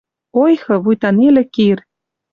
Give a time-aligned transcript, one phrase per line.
[0.43, 1.77] Ойхы, вуйта нелӹ кир.